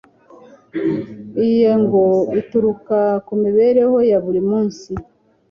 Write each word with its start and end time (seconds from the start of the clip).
Iyi 1.45 1.65
ngo 1.81 2.03
ituruka 2.39 2.99
ku 3.25 3.33
mibereho 3.43 3.97
ya 4.09 4.17
buri 4.25 4.41
munsi 4.49 4.91